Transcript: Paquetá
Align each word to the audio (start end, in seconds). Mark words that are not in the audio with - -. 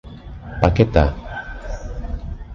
Paquetá 0.61 1.03